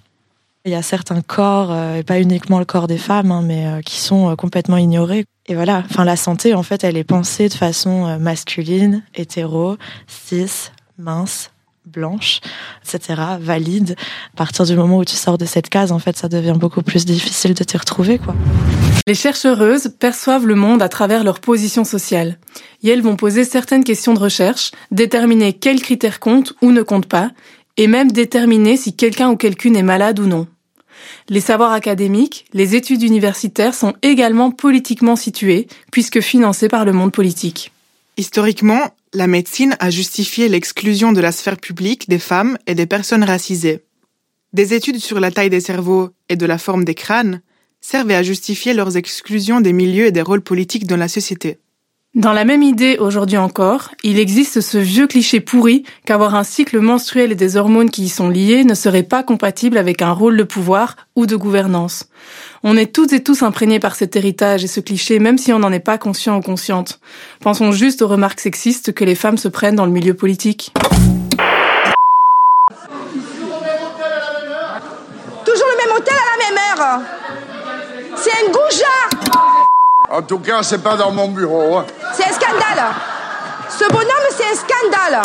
Il 0.69 0.73
y 0.73 0.75
a 0.75 0.83
certains 0.83 1.23
corps, 1.23 1.75
et 1.97 2.03
pas 2.03 2.21
uniquement 2.21 2.59
le 2.59 2.67
corps 2.67 2.89
des 2.89 2.99
femmes, 2.99 3.33
hein, 3.33 3.41
mais 3.43 3.81
qui 3.87 3.99
sont 3.99 4.37
complètement 4.37 4.77
ignorés. 4.77 5.25
Et 5.47 5.55
voilà, 5.55 5.83
enfin 5.89 6.05
la 6.05 6.15
santé, 6.15 6.53
en 6.53 6.63
fait, 6.63 6.85
elle 6.85 6.99
est 6.99 7.05
pensée 7.05 7.49
de 7.49 7.55
façon 7.55 8.19
masculine, 8.19 9.03
hétéro, 9.15 9.79
cis, 10.07 10.71
mince, 10.99 11.53
blanche, 11.87 12.41
etc., 12.85 13.23
valide. 13.41 13.97
À 14.35 14.37
partir 14.37 14.67
du 14.67 14.77
moment 14.77 14.99
où 14.99 15.07
tu 15.07 15.17
sors 15.17 15.39
de 15.39 15.47
cette 15.47 15.71
case, 15.71 15.91
en 15.91 15.99
fait, 15.99 16.19
ça 16.19 16.29
devient 16.29 16.55
beaucoup 16.55 16.83
plus 16.83 17.07
difficile 17.07 17.55
de 17.55 17.65
t'y 17.65 17.79
retrouver, 17.79 18.19
quoi. 18.19 18.35
Les 19.07 19.15
chercheuses 19.15 19.95
perçoivent 19.99 20.47
le 20.47 20.55
monde 20.55 20.83
à 20.83 20.91
travers 20.91 21.25
leur 21.25 21.41
position 21.41 21.85
sociale. 21.85 22.37
Et 22.83 22.91
elles 22.91 23.01
vont 23.01 23.17
poser 23.17 23.45
certaines 23.45 23.85
questions 23.85 24.13
de 24.13 24.21
recherche, 24.21 24.73
déterminer 24.91 25.55
quels 25.55 25.81
critères 25.81 26.21
comptent 26.21 26.53
ou 26.61 26.73
ne 26.73 26.83
comptent 26.83 27.09
pas, 27.09 27.31
et 27.79 27.87
même 27.87 28.13
déterminer 28.13 28.77
si 28.77 28.95
quelqu'un 28.95 29.31
ou 29.31 29.37
quelqu'une 29.37 29.77
est 29.77 29.83
malade 29.83 30.19
ou 30.19 30.27
non. 30.27 30.47
Les 31.29 31.41
savoirs 31.41 31.73
académiques, 31.73 32.47
les 32.53 32.77
études 32.77 33.03
universitaires 33.03 33.75
sont 33.75 33.95
également 34.03 34.51
politiquement 34.51 35.17
situés, 35.17 35.69
puisque 35.93 36.21
financés 36.21 36.69
par 36.69 36.85
le 36.85 36.93
monde 36.93 37.13
politique. 37.13 37.73
Historiquement, 38.17 38.81
la 39.13 39.27
médecine 39.27 39.77
a 39.81 39.91
justifié 39.91 40.49
l'exclusion 40.49 41.13
de 41.13 41.21
la 41.21 41.33
sphère 41.33 41.57
publique 41.57 42.09
des 42.09 42.19
femmes 42.19 42.59
et 42.67 42.75
des 42.75 42.87
personnes 42.87 43.25
racisées. 43.25 43.85
Des 44.53 44.75
études 44.75 44.99
sur 44.99 45.21
la 45.21 45.31
taille 45.31 45.51
des 45.51 45.61
cerveaux 45.61 46.11
et 46.29 46.37
de 46.37 46.47
la 46.47 46.59
forme 46.59 46.85
des 46.85 46.95
crânes 46.95 47.43
servaient 47.81 48.15
à 48.15 48.23
justifier 48.23 48.75
leurs 48.75 48.97
exclusions 48.97 49.61
des 49.61 49.73
milieux 49.73 50.07
et 50.07 50.13
des 50.13 50.23
rôles 50.23 50.43
politiques 50.43 50.87
dans 50.87 50.97
la 50.97 51.09
société. 51.09 51.59
Dans 52.15 52.33
la 52.33 52.47
même 52.47 52.63
idée 52.63 52.97
aujourd'hui 52.99 53.37
encore, 53.37 53.91
il 54.03 54.19
existe 54.19 54.63
ce 54.63 54.79
vieux 54.79 55.07
cliché 55.07 55.41
pourri 55.41 55.85
qu'avoir 56.07 56.35
un 56.35 56.43
cycle 56.43 56.81
menstruel 56.81 57.33
et 57.33 57.35
des 57.35 57.59
hormones 57.59 57.91
qui 57.91 58.05
y 58.05 58.09
sont 58.09 58.31
liées 58.31 58.65
ne 58.65 58.73
serait 58.73 59.03
pas 59.03 59.23
compatible 59.23 59.77
avec 59.77 60.01
un 60.01 60.13
rôle 60.13 60.39
de 60.39 60.43
pouvoir 60.43 60.97
ou 61.17 61.27
de 61.27 61.37
gouvernance. 61.37 62.07
On 62.65 62.79
est 62.79 62.95
toutes 62.95 63.13
et 63.13 63.23
tous 63.23 63.43
imprégnés 63.43 63.79
par 63.79 63.95
cet 63.95 64.17
héritage 64.17 64.65
et 64.65 64.69
ce 64.69 64.81
cliché 64.81 65.19
même 65.19 65.37
si 65.37 65.53
on 65.53 65.59
n'en 65.59 65.71
est 65.71 65.81
pas 65.81 65.99
conscient 65.99 66.39
ou 66.39 66.41
consciente. 66.41 66.99
Pensons 67.41 67.73
juste 67.73 68.01
aux 68.01 68.09
remarques 68.09 68.41
sexistes 68.41 68.95
que 68.95 69.05
les 69.05 69.15
femmes 69.15 69.39
se 69.39 69.49
prennent 69.49 69.77
dans 69.77 69.87
le 69.87 69.93
milieu 69.93 70.15
politique. 70.15 70.73
Toujours 75.45 75.69
le 75.73 75.87
même 75.87 75.95
hôtel 75.95 76.15
à 76.15 76.27
la 76.33 76.47
même 76.47 76.59
heure 76.59 77.03
C'est 78.17 78.33
un 78.33 78.51
goujat 78.51 79.28
En 80.11 80.23
tout 80.23 80.39
cas, 80.39 80.63
c'est 80.63 80.83
pas 80.83 80.97
dans 80.97 81.13
mon 81.13 81.29
bureau. 81.29 81.77
Hein. 81.77 81.87
C'est 82.15 82.25
un 82.25 82.33
scandale. 82.33 82.95
Ce 83.69 83.85
bonhomme, 83.91 84.29
c'est 84.31 84.45
un 84.45 84.55
scandale. 84.55 85.23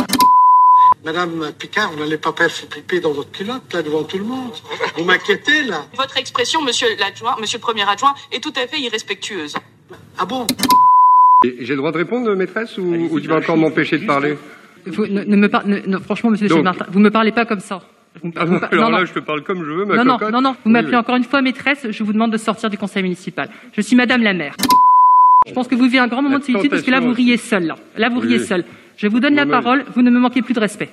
Madame 1.05 1.51
Picard, 1.57 1.91
vous 1.91 1.99
n'allez 1.99 2.17
pas 2.17 2.33
faire 2.33 2.49
pipi 2.69 2.99
dans 2.99 3.11
votre 3.11 3.31
culotte, 3.31 3.73
là, 3.73 3.81
devant 3.81 4.03
tout 4.03 4.17
le 4.17 4.25
monde. 4.25 4.51
Vous 4.97 5.05
m'inquiétez, 5.05 5.63
là. 5.63 5.85
Votre 5.95 6.17
expression, 6.17 6.61
monsieur 6.61 6.87
l'adjoint, 6.99 7.35
monsieur 7.39 7.57
le 7.59 7.61
premier 7.61 7.87
adjoint, 7.89 8.13
est 8.31 8.41
tout 8.41 8.53
à 8.55 8.67
fait 8.67 8.79
irrespectueuse. 8.79 9.55
Ah 10.17 10.25
bon? 10.25 10.47
J'ai 11.43 11.73
le 11.73 11.77
droit 11.77 11.91
de 11.91 11.97
répondre, 11.97 12.33
maîtresse, 12.35 12.77
ou, 12.77 13.19
tu 13.19 13.27
vas 13.27 13.37
encore 13.37 13.57
m'empêcher 13.57 13.97
de 13.97 14.05
parler? 14.05 14.37
vous, 14.85 15.07
ne, 15.07 15.23
me 15.23 15.47
par... 15.47 15.65
non, 15.65 15.99
Franchement, 16.01 16.29
monsieur 16.29 16.47
Donc, 16.47 16.63
Martin, 16.63 16.85
vous 16.89 16.99
me 16.99 17.09
parlez 17.09 17.31
pas 17.31 17.45
comme 17.45 17.59
ça. 17.59 17.81
Ah 18.35 18.45
bon, 18.45 18.59
alors 18.71 18.91
non, 18.91 18.97
là, 18.97 19.05
je 19.05 19.13
te 19.13 19.19
parle 19.19 19.43
comme 19.43 19.65
je 19.65 19.71
veux, 19.71 19.85
ma 19.85 20.03
non, 20.03 20.13
cocotte. 20.13 20.31
Non, 20.31 20.41
non, 20.41 20.51
non, 20.51 20.55
vous 20.63 20.71
m'appelez 20.71 20.95
encore 20.95 21.15
une 21.15 21.23
fois 21.23 21.41
maîtresse, 21.41 21.87
je 21.89 22.03
vous 22.03 22.13
demande 22.13 22.31
de 22.31 22.37
sortir 22.37 22.69
du 22.69 22.77
conseil 22.77 23.03
municipal. 23.03 23.49
Je 23.73 23.81
suis 23.81 23.95
madame 23.95 24.21
la 24.21 24.33
maire. 24.33 24.55
Je 25.47 25.53
pense 25.53 25.67
que 25.67 25.75
vous 25.75 25.83
vivez 25.83 25.99
un 25.99 26.07
grand 26.07 26.21
moment 26.21 26.39
de 26.39 26.43
solitude 26.43 26.69
parce 26.69 26.83
que 26.83 26.91
là, 26.91 26.99
vous 26.99 27.11
riez 27.11 27.37
seul. 27.37 27.65
Là, 27.65 27.75
là 27.97 28.09
vous 28.09 28.19
riez 28.19 28.39
seul. 28.39 28.63
Je 28.97 29.07
vous 29.07 29.19
donne 29.19 29.35
la 29.35 29.45
parole, 29.45 29.85
vous 29.95 30.01
ne 30.01 30.11
me 30.11 30.19
manquez 30.19 30.41
plus 30.41 30.53
de 30.53 30.59
respect. 30.59 30.89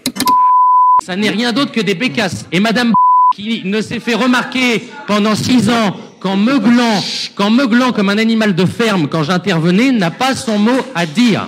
Ça 1.05 1.17
n'est 1.17 1.31
rien 1.31 1.53
d'autre 1.53 1.73
que 1.73 1.81
des 1.81 1.95
bécasses. 1.95 2.47
Et 2.53 2.61
madame 2.61 2.93
qui 3.35 3.63
ne 3.65 3.81
s'est 3.81 4.01
fait 4.01 4.15
remarquer 4.15 4.83
pendant 5.07 5.35
six 5.35 5.71
ans 5.71 5.97
qu'en 6.21 6.37
meuglant, 6.37 7.01
qu'en 7.37 7.51
meuglant 7.51 7.93
comme 7.93 8.09
un 8.09 8.19
animal 8.19 8.55
de 8.55 8.67
ferme 8.67 9.09
quand 9.09 9.23
j'intervenais, 9.23 9.93
n'a 9.93 10.11
pas 10.11 10.35
son 10.35 10.59
mot 10.59 10.81
à 10.95 11.07
dire. 11.07 11.47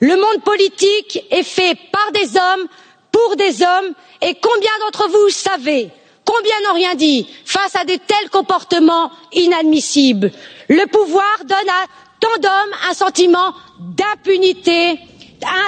Le 0.00 0.16
monde 0.16 0.44
politique 0.44 1.24
est 1.30 1.42
fait 1.42 1.76
par 1.90 2.12
des 2.12 2.36
hommes, 2.36 2.66
pour 3.14 3.36
des 3.36 3.62
hommes, 3.62 3.94
et 4.22 4.34
combien 4.34 4.72
d'entre 4.80 5.08
vous 5.08 5.28
savez 5.28 5.90
Combien 6.24 6.54
n'ont 6.66 6.74
rien 6.74 6.94
dit 6.96 7.28
face 7.44 7.76
à 7.76 7.84
de 7.84 7.92
tels 7.92 8.30
comportements 8.30 9.12
inadmissibles? 9.32 10.32
Le 10.68 10.86
pouvoir 10.86 11.36
donne 11.44 11.68
à 11.68 11.86
tant 12.18 12.40
d'hommes 12.42 12.74
un 12.90 12.94
sentiment 12.94 13.52
d'impunité 13.78 14.98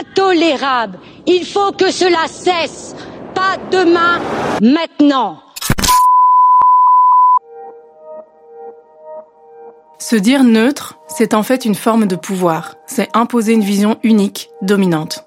intolérable. 0.01 0.99
Il 1.27 1.45
faut 1.45 1.71
que 1.73 1.93
cela 1.93 2.27
cesse. 2.27 2.97
Pas 3.35 3.59
demain, 3.71 4.21
maintenant. 4.61 5.43
Se 9.99 10.17
dire 10.17 10.43
neutre, 10.43 10.99
c'est 11.07 11.35
en 11.35 11.43
fait 11.43 11.65
une 11.65 11.75
forme 11.75 12.07
de 12.07 12.17
pouvoir. 12.17 12.75
C'est 12.87 13.15
imposer 13.15 13.53
une 13.53 13.63
vision 13.63 13.99
unique, 14.03 14.51
dominante. 14.63 15.26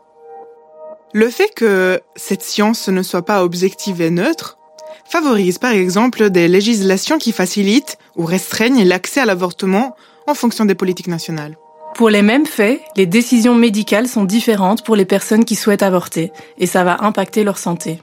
Le 1.14 1.30
fait 1.30 1.52
que 1.56 2.02
cette 2.16 2.44
science 2.44 2.88
ne 2.88 3.02
soit 3.02 3.26
pas 3.26 3.44
objective 3.44 4.02
et 4.02 4.12
neutre 4.12 4.58
favorise 5.06 5.58
par 5.58 5.72
exemple 5.72 6.30
des 6.30 6.48
législations 6.48 7.18
qui 7.18 7.32
facilitent 7.32 7.98
ou 8.16 8.26
restreignent 8.26 8.84
l'accès 8.84 9.22
à 9.22 9.26
l'avortement 9.26 9.96
en 10.28 10.36
fonction 10.36 10.66
des 10.66 10.76
politiques 10.76 11.08
nationales. 11.08 11.58
Pour 11.96 12.12
les 12.12 12.22
mêmes 12.22 12.46
faits, 12.46 12.80
les 12.96 13.08
décisions 13.08 13.56
médicales 13.56 14.08
sont 14.08 14.24
différentes 14.24 14.86
pour 14.86 14.96
les 14.96 15.06
personnes 15.06 15.46
qui 15.46 15.56
souhaitent 15.56 15.82
avorter 15.82 16.32
et 16.60 16.68
ça 16.68 16.84
va 16.84 17.04
impacter 17.04 17.44
leur 17.44 17.58
santé. 17.58 18.02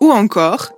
Ou 0.00 0.10
encore, 0.10 0.72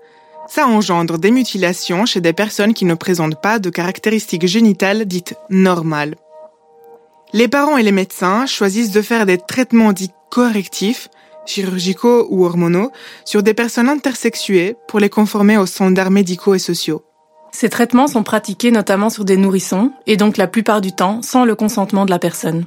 Ça 0.49 0.67
engendre 0.67 1.19
des 1.19 1.31
mutilations 1.31 2.05
chez 2.05 2.21
des 2.21 2.33
personnes 2.33 2.75
qui 2.75 2.85
ne 2.85 2.95
présentent 2.95 3.41
pas 3.41 3.61
de 3.61 3.71
caractéristiques 3.71 4.47
génitales 4.47 5.07
dites 5.07 5.35
normales. 5.49 6.17
Les 7.33 7.49
parents 7.49 7.79
et 7.79 7.83
les 7.83 7.93
médecins 7.93 8.45
choisissent 8.45 8.91
de 8.91 9.01
faire 9.01 9.25
des 9.25 9.39
traitements 9.39 9.93
dits 9.93 10.11
correctifs, 10.31 11.09
chirurgicaux 11.47 12.27
ou 12.31 12.45
hormonaux, 12.45 12.91
sur 13.25 13.43
des 13.43 13.55
personnes 13.55 13.89
intersexuées 13.89 14.77
pour 14.89 15.01
les 15.01 15.09
conformer 15.09 15.57
aux 15.59 15.67
standards 15.67 16.11
médicaux 16.11 16.55
et 16.55 16.59
sociaux. 16.59 17.03
Ces 17.53 17.69
traitements 17.69 18.07
sont 18.07 18.23
pratiqués 18.23 18.71
notamment 18.71 19.11
sur 19.11 19.25
des 19.25 19.37
nourrissons, 19.37 19.93
et 20.07 20.17
donc 20.17 20.37
la 20.37 20.47
plupart 20.47 20.81
du 20.81 20.93
temps 20.93 21.21
sans 21.23 21.45
le 21.45 21.55
consentement 21.55 22.07
de 22.07 22.11
la 22.11 22.19
personne. 22.19 22.65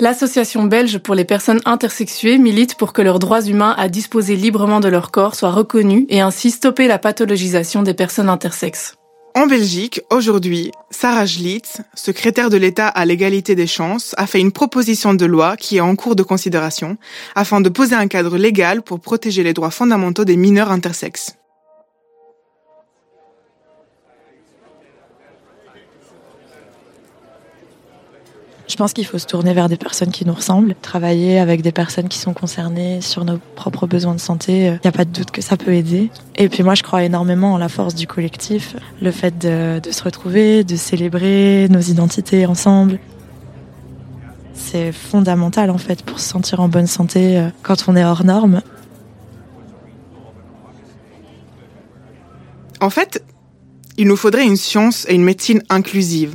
L'Association 0.00 0.64
belge 0.64 0.98
pour 0.98 1.14
les 1.14 1.24
personnes 1.24 1.60
intersexuées 1.64 2.38
milite 2.38 2.76
pour 2.76 2.92
que 2.92 3.02
leurs 3.02 3.18
droits 3.18 3.42
humains 3.42 3.74
à 3.78 3.88
disposer 3.88 4.36
librement 4.36 4.80
de 4.80 4.88
leur 4.88 5.10
corps 5.10 5.34
soient 5.34 5.52
reconnus 5.52 6.06
et 6.08 6.20
ainsi 6.20 6.50
stopper 6.50 6.88
la 6.88 6.98
pathologisation 6.98 7.82
des 7.82 7.94
personnes 7.94 8.28
intersexes. 8.28 8.96
En 9.36 9.48
Belgique, 9.48 10.00
aujourd'hui, 10.10 10.70
Sarah 10.90 11.26
Schlitz, 11.26 11.80
secrétaire 11.94 12.50
de 12.50 12.56
l'État 12.56 12.86
à 12.86 13.04
l'égalité 13.04 13.56
des 13.56 13.66
chances, 13.66 14.14
a 14.16 14.28
fait 14.28 14.38
une 14.38 14.52
proposition 14.52 15.12
de 15.12 15.26
loi 15.26 15.56
qui 15.56 15.78
est 15.78 15.80
en 15.80 15.96
cours 15.96 16.14
de 16.14 16.22
considération 16.22 16.98
afin 17.34 17.60
de 17.60 17.68
poser 17.68 17.96
un 17.96 18.06
cadre 18.06 18.38
légal 18.38 18.82
pour 18.82 19.00
protéger 19.00 19.42
les 19.42 19.52
droits 19.52 19.72
fondamentaux 19.72 20.24
des 20.24 20.36
mineurs 20.36 20.70
intersexes. 20.70 21.34
Je 28.74 28.76
pense 28.76 28.92
qu'il 28.92 29.06
faut 29.06 29.18
se 29.18 29.26
tourner 29.26 29.54
vers 29.54 29.68
des 29.68 29.76
personnes 29.76 30.10
qui 30.10 30.26
nous 30.26 30.34
ressemblent, 30.34 30.74
travailler 30.82 31.38
avec 31.38 31.62
des 31.62 31.70
personnes 31.70 32.08
qui 32.08 32.18
sont 32.18 32.34
concernées 32.34 33.00
sur 33.00 33.24
nos 33.24 33.38
propres 33.54 33.86
besoins 33.86 34.16
de 34.16 34.20
santé. 34.20 34.64
Il 34.64 34.80
n'y 34.82 34.88
a 34.88 34.90
pas 34.90 35.04
de 35.04 35.12
doute 35.12 35.30
que 35.30 35.42
ça 35.42 35.56
peut 35.56 35.74
aider. 35.74 36.10
Et 36.34 36.48
puis 36.48 36.64
moi, 36.64 36.74
je 36.74 36.82
crois 36.82 37.04
énormément 37.04 37.52
en 37.52 37.56
la 37.56 37.68
force 37.68 37.94
du 37.94 38.08
collectif, 38.08 38.74
le 39.00 39.12
fait 39.12 39.38
de, 39.38 39.78
de 39.78 39.92
se 39.92 40.02
retrouver, 40.02 40.64
de 40.64 40.74
célébrer 40.74 41.68
nos 41.70 41.78
identités 41.78 42.46
ensemble. 42.46 42.98
C'est 44.54 44.90
fondamental 44.90 45.70
en 45.70 45.78
fait 45.78 46.02
pour 46.02 46.18
se 46.18 46.28
sentir 46.28 46.58
en 46.58 46.66
bonne 46.66 46.88
santé 46.88 47.38
euh, 47.38 47.50
quand 47.62 47.84
on 47.86 47.94
est 47.94 48.04
hors 48.04 48.24
norme. 48.24 48.60
En 52.80 52.90
fait, 52.90 53.22
il 53.98 54.08
nous 54.08 54.16
faudrait 54.16 54.44
une 54.44 54.56
science 54.56 55.06
et 55.08 55.14
une 55.14 55.22
médecine 55.22 55.62
inclusive 55.70 56.34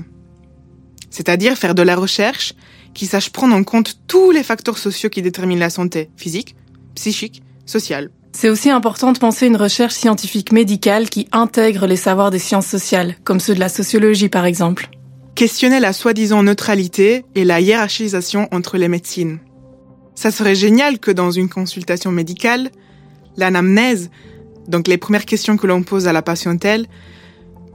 c'est-à-dire 1.19 1.57
faire 1.57 1.75
de 1.75 1.81
la 1.81 1.97
recherche 1.97 2.53
qui 2.93 3.05
sache 3.05 3.29
prendre 3.31 3.53
en 3.53 3.65
compte 3.65 3.97
tous 4.07 4.31
les 4.31 4.41
facteurs 4.41 4.77
sociaux 4.77 5.09
qui 5.09 5.21
déterminent 5.21 5.59
la 5.59 5.69
santé 5.69 6.09
physique, 6.15 6.55
psychique, 6.95 7.43
sociale. 7.65 8.09
C'est 8.31 8.49
aussi 8.49 8.69
important 8.69 9.11
de 9.11 9.19
penser 9.19 9.45
une 9.45 9.57
recherche 9.57 9.95
scientifique 9.95 10.53
médicale 10.53 11.09
qui 11.09 11.27
intègre 11.33 11.87
les 11.87 11.97
savoirs 11.97 12.31
des 12.31 12.39
sciences 12.39 12.67
sociales, 12.67 13.15
comme 13.25 13.41
ceux 13.41 13.53
de 13.53 13.59
la 13.59 13.67
sociologie 13.67 14.29
par 14.29 14.45
exemple. 14.45 14.87
Questionner 15.35 15.81
la 15.81 15.91
soi-disant 15.91 16.41
neutralité 16.41 17.25
et 17.35 17.43
la 17.43 17.59
hiérarchisation 17.59 18.47
entre 18.53 18.77
les 18.77 18.87
médecines. 18.87 19.39
Ça 20.15 20.31
serait 20.31 20.55
génial 20.55 20.99
que 20.99 21.11
dans 21.11 21.31
une 21.31 21.49
consultation 21.49 22.11
médicale, 22.11 22.71
l'anamnèse, 23.35 24.09
donc 24.69 24.87
les 24.87 24.97
premières 24.97 25.25
questions 25.25 25.57
que 25.57 25.67
l'on 25.67 25.83
pose 25.83 26.07
à 26.07 26.13
la 26.13 26.21
patientèle, 26.21 26.85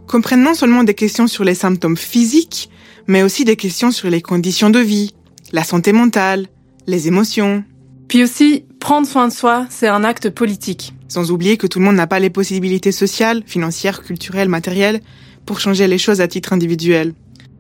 comprennent 0.09 0.43
non 0.43 0.55
seulement 0.55 0.83
des 0.83 0.95
questions 0.95 1.27
sur 1.27 1.45
les 1.45 1.55
symptômes 1.55 1.99
physiques, 1.99 2.71
mais 3.07 3.23
aussi 3.23 3.45
des 3.45 3.57
questions 3.57 3.91
sur 3.91 4.11
les 4.11 4.23
conditions 4.23 4.71
de 4.71 4.79
vie, 4.79 5.15
la 5.53 5.65
santé 5.65 5.93
mentale, 5.93 6.47
les 6.87 7.09
émotions. 7.09 7.65
Puis 8.09 8.23
aussi, 8.23 8.65
prendre 8.81 9.07
soin 9.07 9.29
de 9.29 9.33
soi, 9.33 9.67
c'est 9.71 9.89
un 9.89 10.05
acte 10.05 10.31
politique. 10.31 10.93
Sans 11.09 11.31
oublier 11.31 11.57
que 11.57 11.67
tout 11.67 11.79
le 11.79 11.85
monde 11.85 11.97
n'a 11.97 12.07
pas 12.07 12.21
les 12.21 12.31
possibilités 12.31 12.93
sociales, 12.93 13.43
financières, 13.47 14.03
culturelles, 14.03 14.49
matérielles 14.49 15.01
pour 15.47 15.61
changer 15.61 15.87
les 15.87 15.99
choses 15.99 16.21
à 16.21 16.29
titre 16.29 16.53
individuel. 16.53 17.15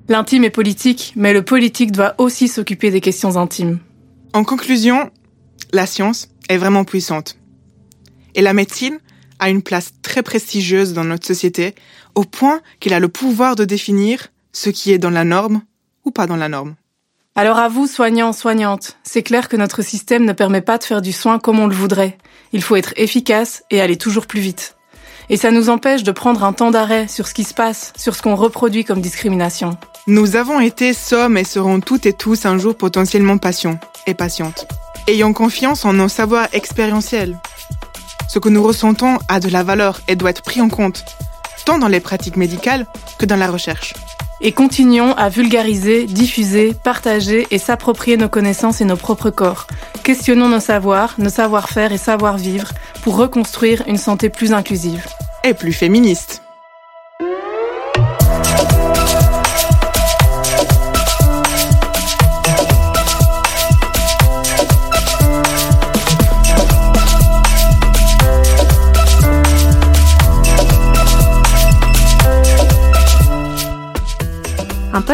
L'intime 0.08 0.44
est 0.44 0.50
politique, 0.50 1.12
mais 1.16 1.32
le 1.32 1.42
politique 1.42 1.92
doit 1.92 2.14
aussi 2.18 2.48
s'occuper 2.48 2.90
des 2.90 3.00
questions 3.00 3.36
intimes. 3.36 3.78
En 4.32 4.44
conclusion, 4.44 5.10
la 5.72 5.86
science 5.86 6.28
est 6.48 6.58
vraiment 6.58 6.84
puissante. 6.84 7.38
Et 8.34 8.42
la 8.42 8.52
médecine 8.52 8.98
a 9.38 9.48
une 9.48 9.62
place 9.62 9.92
très 10.02 10.22
prestigieuse 10.22 10.92
dans 10.92 11.04
notre 11.04 11.26
société, 11.26 11.74
au 12.14 12.24
point 12.24 12.60
qu'il 12.80 12.92
a 12.92 13.00
le 13.00 13.08
pouvoir 13.08 13.56
de 13.56 13.64
définir 13.64 14.28
ce 14.54 14.71
qui 14.71 14.93
est 14.93 14.99
dans 14.99 15.10
la 15.10 15.25
norme 15.25 15.60
ou 16.06 16.10
pas 16.10 16.26
dans 16.26 16.36
la 16.36 16.49
norme. 16.49 16.76
Alors 17.36 17.58
à 17.58 17.69
vous, 17.69 17.86
soignants, 17.86 18.32
soignantes, 18.32 18.97
c'est 19.02 19.25
clair 19.25 19.49
que 19.49 19.56
notre 19.56 19.82
système 19.82 20.25
ne 20.25 20.32
permet 20.32 20.60
pas 20.60 20.78
de 20.78 20.84
faire 20.84 21.02
du 21.02 21.12
soin 21.12 21.38
comme 21.38 21.58
on 21.58 21.67
le 21.67 21.75
voudrait. 21.75 22.17
Il 22.52 22.62
faut 22.62 22.76
être 22.76 22.95
efficace 22.97 23.64
et 23.71 23.80
aller 23.80 23.97
toujours 23.97 24.26
plus 24.26 24.40
vite. 24.40 24.76
Et 25.28 25.36
ça 25.36 25.50
nous 25.50 25.69
empêche 25.69 26.04
de 26.04 26.12
prendre 26.12 26.45
un 26.45 26.52
temps 26.52 26.71
d'arrêt 26.71 27.08
sur 27.08 27.26
ce 27.26 27.34
qui 27.34 27.45
se 27.45 27.54
passe, 27.54 27.93
sur 27.97 28.14
ce 28.14 28.23
qu'on 28.23 28.36
reproduit 28.36 28.84
comme 28.84 29.00
discrimination. 29.00 29.76
Nous 30.06 30.36
avons 30.36 30.60
été, 30.60 30.93
sommes 30.93 31.36
et 31.36 31.45
serons 31.45 31.80
toutes 31.80 32.06
et 32.06 32.12
tous 32.12 32.47
un 32.47 32.58
jour 32.58 32.76
potentiellement 32.76 33.38
patients 33.38 33.80
et 34.06 34.14
patientes. 34.14 34.69
Ayons 35.08 35.32
confiance 35.32 35.84
en 35.84 35.95
nos 35.95 36.08
savoirs 36.08 36.49
expérientiels. 36.52 37.36
Ce 38.28 38.38
que 38.38 38.49
nous 38.49 38.62
ressentons 38.62 39.19
a 39.28 39.40
de 39.40 39.49
la 39.49 39.64
valeur 39.64 40.00
et 40.06 40.14
doit 40.14 40.30
être 40.30 40.43
pris 40.43 40.60
en 40.60 40.69
compte, 40.69 41.04
tant 41.64 41.78
dans 41.78 41.88
les 41.88 42.00
pratiques 42.00 42.36
médicales 42.36 42.86
que 43.19 43.26
dans 43.26 43.36
la 43.36 43.50
recherche 43.50 43.95
et 44.45 44.52
continuons 44.52 45.15
à 45.15 45.30
vulgariser, 45.30 46.04
diffuser, 46.04 46.75
partager 46.85 47.47
et 47.50 47.59
s'approprier 47.59 48.19
nos 48.19 48.28
connaissances 48.28 48.83
et 48.83 48.85
nos 48.85 48.97
propres 48.97 49.30
corps. 49.30 49.67
Questionnons 50.04 50.50
nos 50.50 50.61
savoirs, 50.61 51.15
nos 51.19 51.30
savoir-faire 51.30 51.93
et 51.93 51.99
savoir-vivre 51.99 52.71
pour 53.02 53.17
reconstruire 53.17 53.83
une 53.89 53.97
santé 53.97 54.28
plus 54.28 54.52
inclusive. 54.52 55.07
Et 55.45 55.54
plus 55.54 55.73
féministe. 55.73 56.44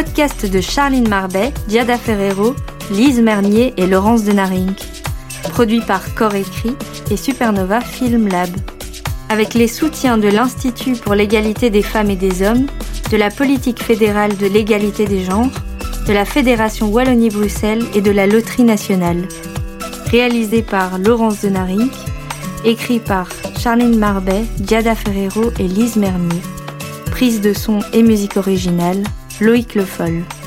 Podcast 0.03 0.47
de 0.47 0.63
Charline 0.63 1.07
Marbet, 1.11 1.53
Diada 1.69 1.99
Ferrero, 1.99 2.57
Lise 2.91 3.21
Mernier 3.21 3.75
et 3.77 3.87
Laurence 3.87 4.25
Denaring. 4.25 4.73
Produit 5.51 5.83
par 5.83 6.15
Corps 6.15 6.35
Écrit 6.35 6.75
et 7.11 7.19
Supernova 7.19 7.83
Film 7.83 8.27
Lab. 8.27 8.49
Avec 9.29 9.53
les 9.53 9.69
soutiens 9.69 10.17
de 10.17 10.29
l'Institut 10.29 10.95
pour 10.95 11.15
l'égalité 11.15 11.69
des 11.69 11.83
femmes 11.83 12.09
et 12.09 12.17
des 12.17 12.43
hommes, 12.43 12.67
de 13.11 13.19
la 13.19 13.29
politique 13.29 13.83
fédérale 13.83 14.39
de 14.39 14.47
l'égalité 14.47 15.05
des 15.05 15.23
genres, 15.23 15.51
de 16.09 16.15
la 16.15 16.25
Fédération 16.25 16.89
Wallonie-Bruxelles 16.89 17.85
et 17.95 18.01
de 18.01 18.11
la 18.11 18.27
Loterie 18.27 18.65
nationale. 18.65 19.29
Réalisé 20.07 20.63
par 20.63 20.99
Laurence 20.99 21.43
Denaring, 21.43 21.91
écrit 22.65 23.01
par 23.01 23.29
Charline 23.59 23.99
Marbet, 23.99 24.45
Diada 24.61 24.95
Ferrero 24.95 25.51
et 25.59 25.69
Lise 25.69 25.97
Mernier. 25.97 26.41
Prise 27.11 27.43
de 27.43 27.53
son 27.53 27.81
et 27.93 28.03
musique 28.03 28.39
originale, 28.39 29.03
Loïc 29.41 29.75
Le 29.75 29.87
Foll. 29.87 30.40